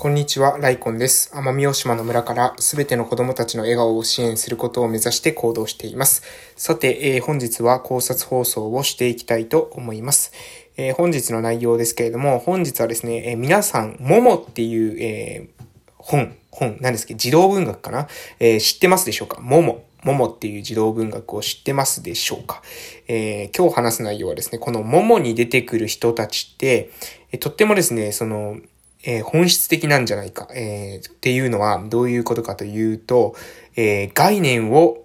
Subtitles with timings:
[0.00, 1.28] こんにちは、ライコンです。
[1.34, 6.22] 奄美大島の村からすべての子供たちの笑顔を支援することを目指して行動しています。
[6.54, 10.30] さて、えー、本日は考察放送をしていきたいと思います。
[10.76, 15.48] えー、本日の内容ですけれども、本日はですね、えー、皆さん、ももっていう、え
[15.96, 18.06] 本、本、何ですか、児童文学かな、
[18.38, 19.40] え知ってますでしょうか？
[19.40, 19.84] もも。
[20.04, 22.62] ももっていう児童文学を知ってますでしょうか、
[23.08, 26.92] え今日話す内容はですね、このももに出てくる人たちって、
[27.40, 28.58] とってもですね、その、
[29.04, 33.36] えー、本質的なんじゃないか、えー、っていうのはどういうことかというと、
[33.76, 35.04] えー、概念を、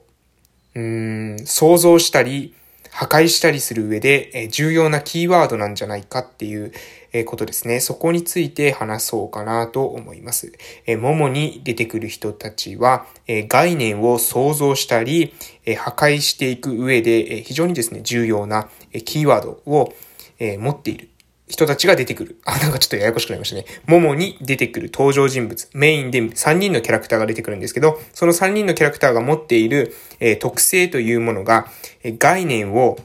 [0.75, 2.55] うん、想像したり、
[2.93, 6.71] 破壊したりする上で、え重要なキーワードなんじゃないかっていう、
[7.11, 7.79] えことですね。
[7.79, 10.53] そこについて話そうかなと思います。
[10.85, 15.33] えももに出てくる人たちは、え概念を想像したり、
[15.65, 19.91] え破壊していく上で、え非常にですね、重要な、えキーワードを、
[20.37, 21.09] え持っている。
[21.53, 22.39] 人たちが出てくる。
[22.45, 23.65] あ、なんかちょっとややこしくなりましたね。
[23.85, 25.69] モモに出てくる登場人物。
[25.75, 31.67] メインで3人のキャラクターが出てくるんですけど、その3人のキャラクターが持っている、えー、特性というものが、
[32.01, 32.97] えー、概念を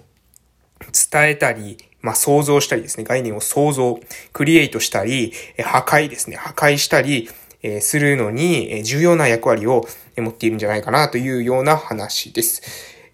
[0.81, 3.05] 伝えたり、まあ、想像したりですね。
[3.05, 4.01] 概念を想像、
[4.33, 6.37] クリエイトしたり、えー、破壊ですね。
[6.37, 7.29] 破壊したり、
[7.61, 9.85] えするのに、え重要な役割を
[10.17, 12.63] 持っているんじゃないかなというような話です。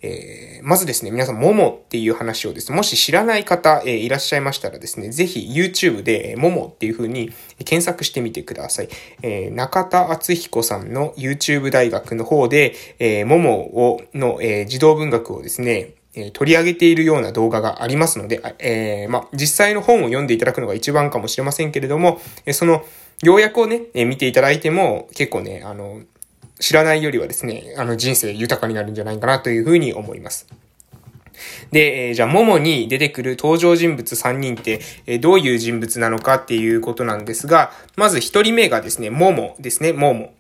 [0.06, 7.33] えー、まずですね、皆さん、ももっていう話をですね、もし知らない方、えー、いらっしゃいましたらですね、ぜひ YouTube で、ももっていう風に
[7.64, 8.88] 検索してみてください。
[9.22, 22.84] えー、中田敦彦さんの YouTube 大学の方で、えー、ももを、の、え、児童文学をですね、え取り上げているような動画がありますので、えー、ま実際の本を読んでいただくのが一番かもしれませんけれども、えその、
[23.22, 26.02] 要約をね、え見ていただいても、結構ね、あの、
[26.64, 30.46] 知らないよりはですね、あの人生豊かになるんじゃないかなというふうに思います。
[31.72, 40.32] で、えー、じゃあ、ももに出てくる登場人物3人って、えー、どういう人物なのかっていうことなんですが、まず1人目がですね、ももですね、もも。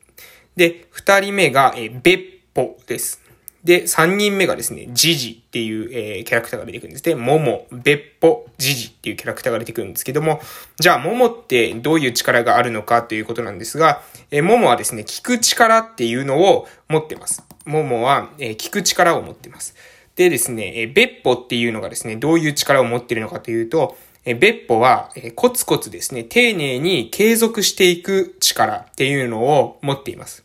[0.56, 2.20] で、2人目が、えー、べっ
[2.54, 3.20] ぽです。
[3.64, 7.14] で、3人目がですね、ジジっていう、えー、キャラクターが出てくるんですね。
[7.14, 10.40] モモ、ベッポ、ジジっていうキャラクターが出てくるんですけども、
[10.78, 17.42] じゃあ、モモってどういう力があるのかということなんですが、えー、モモはですね、聞く力っていうのを持ってます。
[17.64, 19.74] モモは、えー、聞く力を持ってます。
[20.14, 23.96] でですね、えー、ベッポっていうのがですね、どういう力を持ってるのかというと、
[24.26, 30.43] えー、ベッポは、え、コツコツですね、丁寧に継続していく力っていうのを持っています。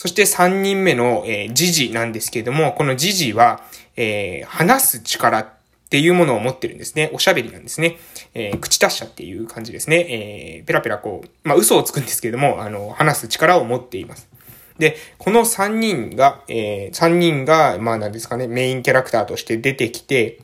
[0.00, 3.62] そして3人目の、えー、ジジなんですけれども、このジジは、
[3.96, 5.48] えー、話す力っ
[5.90, 7.10] ていうものを持ってるんですね。
[7.12, 7.98] おしゃべりなんですね。
[8.32, 10.56] えー、口達者っていう感じですね。
[10.56, 14.26] えー、ペラペラこう、まあ、嘘をつくんですけれども、あの、話す力を持っています。
[14.78, 20.38] で、この3人が、えー、3人が、まあなんですかね、メインキャラクターとして出てきて、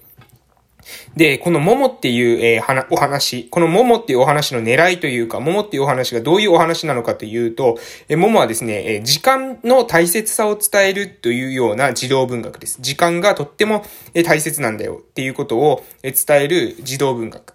[1.16, 12.78] で、この桃っていう、えー、お話、この桃っていうお話の狙いというか、桃っていうお話がどういうお話なのかというと、えー、桃はですね、えー、時間の大切さを伝えるというような児童文学です。
[12.80, 17.54] 時間がとっても、えー、大切なんだよっていうことを、えー、伝える児童文学。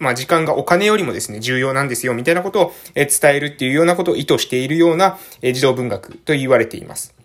[0.00, 7.19] まあ時間がお金よりもですね、重要なんですよ、みたいなことをえ伝えるっていうようなことを意図しているようなえ児童文学と言われています。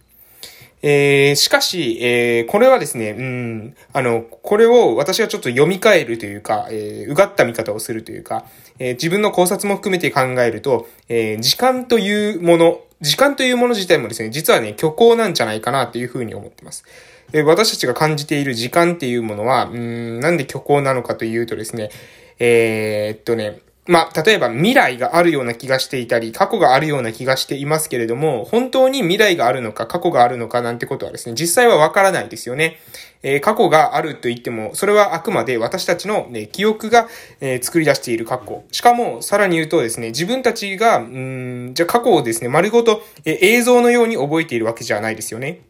[0.88, 8.46] えー、しかし、えー、これはですね、うん、あの、これを私はちょっと読み替えるというか、えー、うがった見方をするというか、
[8.78, 16.86] えー、自分の考察も含めて考えると、えー、時間というもの、時間というもの自体もですね、実はね、虚構なんじゃないかなというふうに思ってます。
[17.34, 21.90] え、私たちが感じている時間っていうものは、うん、なんで虚構なのかというとですね、
[22.38, 32.80] えー、っとね、まあ、例えば未来があるような気がしていたり、過去があるような気がしていますけれども、本当に未来があるのか、過去があるのかなんてことはですね、実際はわからないですよね。
[33.22, 37.08] えー、過去があると言っても、それはあくまで私たちの、ね、記憶が、
[37.42, 38.64] えー、作り出している過去。
[38.72, 45.62] しかも、さらに言うとですね、自分たちが、うん、じゃ過去をですね、丸ごと、えー、映像のように覚えているわけじゃないですよね。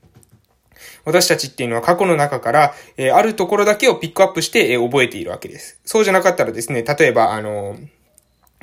[1.04, 5.82] 私たちっていうのは過去の中から、えー、あるところだけをピックアップして、えー、覚えているわけです。
[5.84, 7.95] そうじゃなかったらですね、例えば、あのー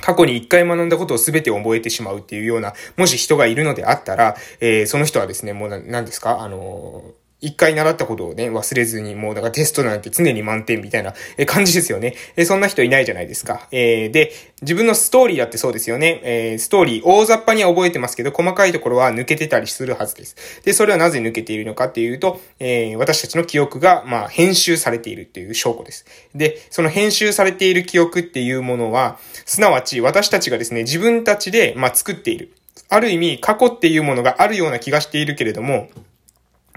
[0.02, 6.42] 過去に一回学んだことを全て覚えてしまうっていうような、もし人がいるのであったら、えー、その人はですね、もう何ですか？
[6.42, 11.12] あのー一回習ったことをね、忘れずに、もうだからテストなんて常に満点みたいな
[11.44, 12.14] 感じですよね。
[12.36, 13.66] えそんな人いないじゃないですか。
[13.72, 16.20] えー、で、自分のストーリーだってそうですよね。
[16.22, 20.36] えー、ストーリー、大雑把には覚えてますけど、細かいところは抜けてたりするはずです。
[20.64, 26.06] で、それはなぜ抜けているのかっていうと、えー、私たちの記憶が、まあ、編集されているっていう証拠です。
[26.36, 32.52] で、その編集されている記憶っていうものは、すなわち私たちがですね、自分たちで、まあ、作っている。
[32.88, 35.88] ある意味、過去っていうものがあるような気がしているけれども、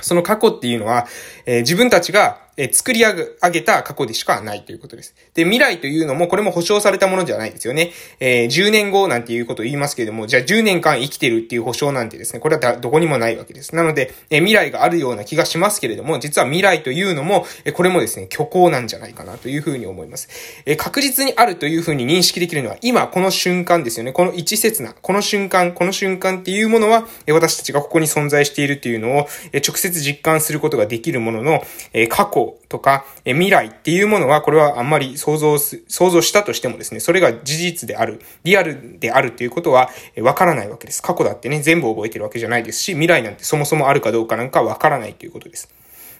[0.01, 1.07] その過去っていうのは、
[1.45, 3.13] えー、自分たちがえ作り上
[3.51, 5.13] げた過去でしかないということです。
[5.33, 7.91] で、未来というのも、これも保証されたものではないですよね。
[8.19, 13.75] えー、10年後なんていうことを言いますけれども、じゃあ10年間生きてるっていう保証なんてですね、これはどこにもないわけです。
[13.75, 20.29] なので、え未来があるような気がしますけれども、実は未来というのも、えこれもですね、虚構なんじゃないかなというふうに思います。
[20.65, 24.13] え確実にあるというふうに認識できるのは、今、この瞬間ですよね。
[24.13, 41.01] この一節な、この瞬間、この瞬間っていうものは、え私たちがここに存在しているっていうのを、え直接実感することができるものの、え過去とか、え未来っていうものは、これはあんまり想像す、想像したとしてもですね、それが事実である、リアルであるということは、えわからないわけです。
[41.01, 45.69] 過去だってね、全部覚えてるわけじゃないですし、未来なんてそもそもあるかどうかなんかわからないということです。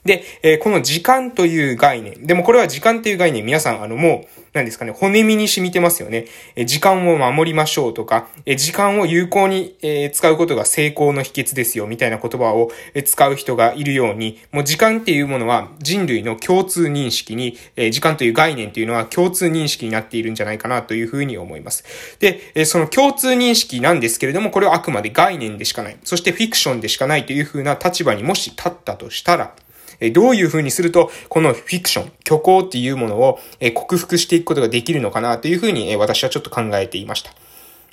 [0.06, 2.26] で、えー、この時間という概念。
[2.28, 6.26] でもこれは時間という概念、皆さん、あの、もう、何ですかね、骨身に染みてますよね。
[6.56, 21.84] えー、時間を守りましょうとか、えー、時間を有効に、え使うことが成功の秘訣ですよ、みたいな言葉を、え使う人がいるように、もう時間っていうものは人類の共通認識に、え時間という概念というのは共通認識になっているんじゃないかなというふうに思います。
[22.20, 25.98] で、えその共通認識なんですけれども、これはあくまで概念でしかない。
[26.04, 29.56] そしてフィクションでしかないというふうな立場にもし立ったとしたら、
[30.14, 33.40] どういう風にすると、このフィクション、虚構っていうものを、
[33.74, 37.32] 克服していくことができるのかなという風に、私はちょっと考えていました。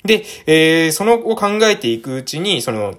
[0.03, 2.95] で、えー、そのを考えていくうちに、その、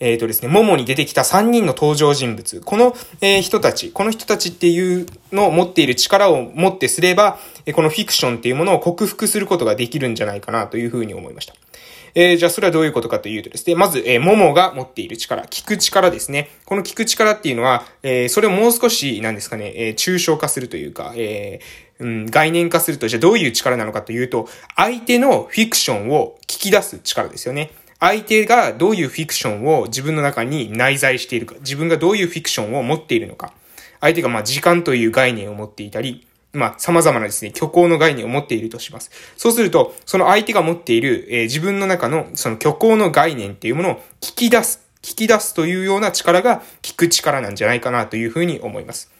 [0.00, 2.60] えっ、ー、とですね、モモに出てきた3人の登場人物。
[2.60, 7.38] この、えー、人たち、この人たちっていうのを持っている力を持ってすれば、
[7.72, 11.54] このフィクションっていうものを克服することができるんじゃないかなというふうに思いました。
[12.16, 16.48] えー、じゃあそれはどういうことかというとですね、まず、えー、ももが持っている力、聞く力ですね。
[16.64, 27.72] この聞く力っていうのは、えー、それをもう少し、なんですかね、えー、抽象化するというか、えー、うん、概念化すると、じゃあどういう力なのかというと、相手のフィクションを聞き出す力ですよね。
[27.98, 33.52] 相手がどういうフィクションを自分の中に内在しているか、自分がどういうフィクションを持っているのか、
[34.00, 39.10] 相手がまあ時間という概念を持っていたり、まあ、様々なですね、虚構の概念を持っているとします。
[39.36, 49.13] そうすると、その相手が持っている、えー、自分の中のその虚構の概念っていうものを聞き出す、聞き出すというような力が聞く力なんじゃないかなというふうに思います。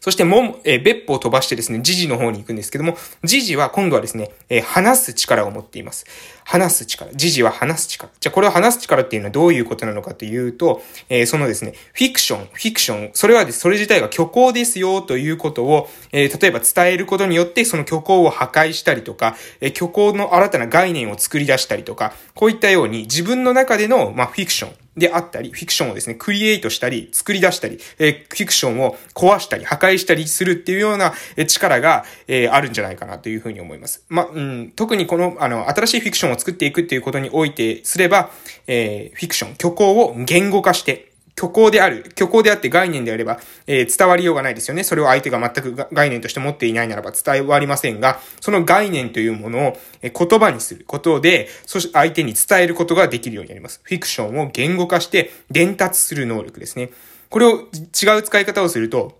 [0.00, 6.06] そしても、えー、別歩を飛ばしてですね、時事の方に行くんですけども、時事は今度はですね、えー、話す力を持っています。
[6.44, 7.10] 話す力。
[7.14, 8.10] 時事は話す力。
[8.20, 31.14] じゃあこれを話す力っていうのはどういうことなのかというと、えー、そのですね、フィクション、フィクション、それはです、それ自体が虚構ですよということを、えー、例えば伝えることによってその虚構を破壊したりとか、えー、虚構の新たな概念を作り出したりとか、こういったように自分の中での、まあ、フィクション、であったり、フィクションをですね、クリエイトしたり、作り出したり、えー、フィクションを壊したり、破壊したりするっていうような
[31.46, 34.04] 力が、えー、あるんじゃないかなというふうに思います。
[34.08, 38.30] ま、うん、特にこの、あの、新しいフィクションを作っていくっていうことにおいてすれば、
[38.66, 44.84] えー、フィクション、虚構を言語化して、虚構である、虚構であって概念であれば、えー、伝わりようがないですよね。
[44.84, 53.80] それを相手が全く概念として持っていないならば伝わりませんが、その概念というものを言葉にすることで、そして相手に伝えることができるようになります。
[53.82, 56.90] フィクションを言語化して伝達する能力ですね。
[57.30, 59.18] これを違う使い方をすると、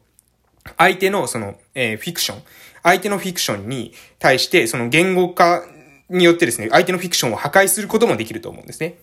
[0.78, 2.42] 相手のその、えー、フィクション、
[2.84, 5.64] 相手のフィクションに対して、その言語化
[6.08, 8.94] によってですね、相手のフィクションを破壊することもできると思うんですね。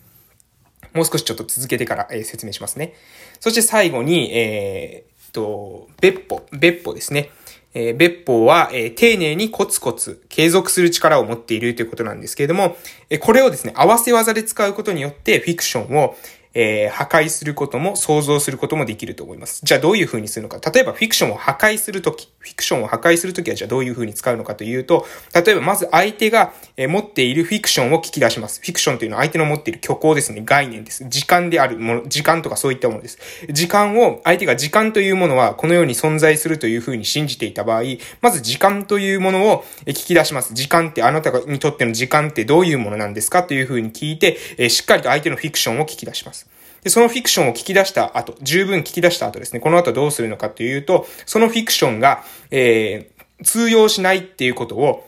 [0.94, 2.94] もう少しちょっと続けてから、え、説明しますね。
[3.40, 7.30] そして最後に、えー、っと、別歩、別歩ですね。
[7.74, 12.76] えー、別法は、えー、丁寧にコツコツ継続する力を持っているということなんですけれども、
[13.10, 16.16] えー、これをですね、合わせ技で使うことによってフィクションを、
[16.54, 19.62] えー、破壊することも想像することもできると思います。
[19.64, 20.60] じゃあどういう風にするのか。
[20.72, 28.60] 例えばフィクションを破壊するとき、フィクションを破壊するときはじゃあどういう風に使うのかというと、例えばまず相手が、持っているフィクションを聞き出します。
[28.62, 30.42] フィクションというのは相手の持っている虚構ですね。
[30.44, 31.06] 概念です。
[31.08, 33.20] 時間であるもの、時間とかそういったものです。
[33.50, 37.84] 時間を、相手が時間というものはこのように存在するという風に信じていた場合、
[38.22, 40.54] まず時間というものを聞き出します。
[40.54, 46.41] 時間ってあなたにとっての時間ってどういうものなんですかという風に聞いて、しっかりと相手のフィクションを聞き出します。
[46.84, 55.08] で、そのフィクションを聞き出した後、十分聞き出した後ですね、この後どうするのかというと、そのフィクションが、えー、通用しないっていうことを、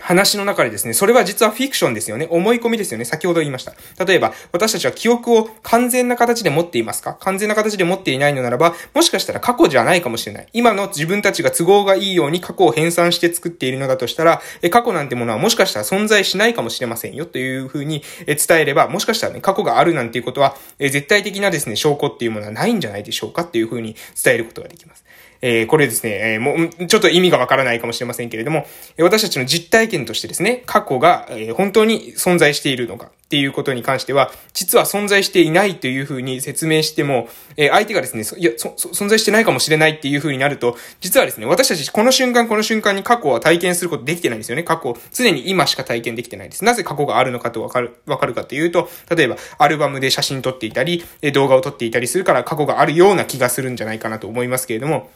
[0.00, 2.26] 話の中でですね、それは実はフィクションですよね。
[2.30, 3.04] 思い込みですよね。
[3.04, 3.74] 先ほど言いました。
[4.04, 7.14] 例えば、私たちは記憶を完全な形で持っていますか？
[7.20, 10.48] 完全な形で持っていないのならば、もしかしたら過去じゃないかもしれない。
[10.54, 23.42] 今の自分たちが都合がいいように過去を編纂して作っているのだとしたら、過去なんてものはもしかしたら存在しないかもしれませんよというふうに伝えれば、もしかしたらね、過去があるなんていうことは、絶対的なですね、証拠っていうものはないんじゃないでしょうか？
[23.42, 25.04] っていうふうに伝えることができます。
[25.42, 28.64] えー、これですね、えー、もう、ちょっと意味がわからないかもしれませんけれども、
[28.98, 44.64] 私たちの実体験としてですね、過去が、え、本当に存在しているのか、っていうことに関しては、実は存在していないというふうに説明しても、えー、相手がですね、いや、存在してないかもしれないっていうふうになると、実はですね、私たちこの瞬間この瞬間に過去は体験することできてないんですよね。
[44.64, 46.62] 過去、常に今しか体験できてないです。
[46.62, 55.08] なぜ過去があるのかとわかる、わかるかというと、例えば、アルバムで写真撮っていたり、動画を撮っていたりするから過去があるような気がするんじゃないかなと思いますけれども、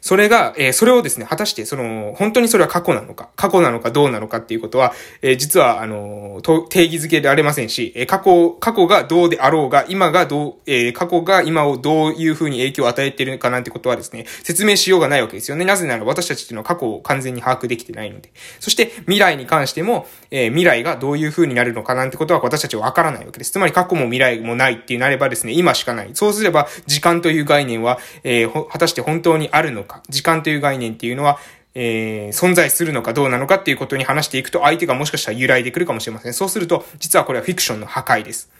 [0.00, 6.40] それが、えー、それをですね、果たして、その、本当にそれは過去なのか、過去なのかどうなのかっていうことは、えー、実は、あの、
[6.70, 15.64] 定義づけでありませんし、えー、過去、過去がどうであろうが、今がどう、え、過去が今をどういうふうに影響を与えているかなんてことはですね、説明しようがないわけですよね。
[15.66, 18.32] なぜなら私たちっていうのは過去を完全に把握できてないので。
[18.58, 23.50] そして、未来に関しても、え、未来がどういうふうになるのかなんてことは私たちはわからないわけです。
[23.50, 26.10] つまり過去も未来もないってなればですね、今しかない。
[26.14, 31.38] そうすれば、時間という概念は、え、果たして本当にあるのか、時間という概念概念っていうのは、
[31.74, 36.32] えー、存在するのかどうなのかっていうことに話していくと、相手がもしかしたら揺らいでくるかもしれません。
[36.32, 38.50] そうすると、実はこれはフィクションの破壊です。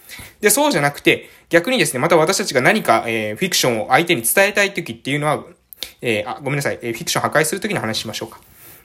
[0.40, 5.44] で、そうじゃなくて、逆にですね、また私たちが何か、えー、フィクションを相手に伝えたい時っていうのは、
[6.02, 8.40] えー、あ、ごめんなさい、えー、フィクション破壊する時の話しましょうか。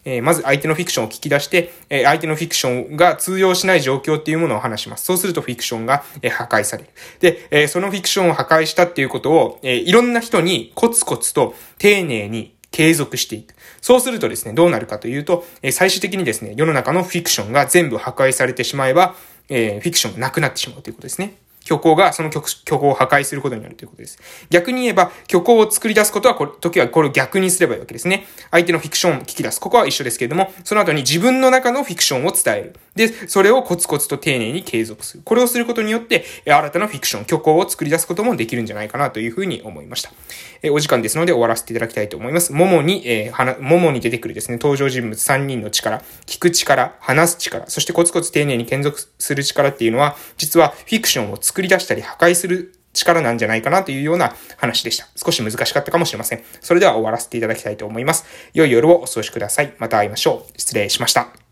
[0.06, 5.06] えー、まず相手のフィクションを聞き出して、えー、相手のフィクションが通用しない状況っていうものを話します。
[5.06, 6.90] そうするとフィクションが、えー、破壊される。
[7.20, 13.56] で、えー、そのフィクションを破壊したっていうことを、えー、いろんな人にコツコツと丁寧に継続していく。
[13.82, 19.16] そうするとですね、どうなるかというと、え最終的にですね、世の中のフィクションが全部破壊されてしまえば、
[19.48, 21.38] えー、フィクションがなくなってしまうということですね。
[21.66, 24.20] 虚構がその虚構を破壊することになるということです。
[24.50, 28.28] 逆に言えば、虚構を作り出すことは、これ、時はこれを逆にすればいいわけですね。
[28.52, 29.60] 相手のフィクションを聞き出す。
[29.60, 32.76] ここは一緒ですけれども、その後に自分の中のフィクションを伝える。
[32.96, 35.24] で、それをコツコツと丁寧に継続する。
[35.26, 40.12] これをすることによって、新たなフィクション、虚構を作り出すこともできるんじゃないかなというふうに思いました。
[40.62, 42.54] えお時間ですので終わらせていただきたいと思います。
[42.54, 55.08] ももに、えー、はももに出てくるですね、登場人物3人の力、聞く力、話す力、そしてコツコツ丁寧に継続する力っていうのは、実はフィクションを作作り出したり破壊する力なんじゃないかなというような話でした。
[55.16, 56.44] 少し難しかったかもしれません。
[56.60, 58.26] それでは終わらせていただきたいと思います。
[58.54, 59.74] 良い夜をお過ごしください。
[59.78, 60.60] また会いましょう。
[60.60, 61.45] 失礼しました。